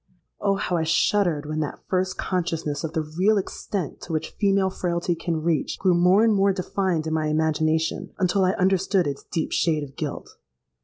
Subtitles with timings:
[0.39, 0.55] Oh!
[0.55, 5.13] how I shuddered when that first consciousness of the real extent to which female frailty
[5.13, 9.51] can reach, grew more and more defined in my imagination, until I understood its deep
[9.51, 10.37] shade of guilt.